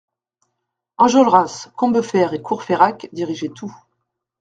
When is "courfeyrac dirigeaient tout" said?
2.41-3.77